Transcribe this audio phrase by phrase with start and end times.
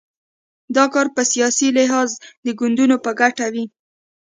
[0.75, 2.09] دا کار په سیاسي لحاظ
[2.45, 3.65] د ګوندونو په ګټه وي.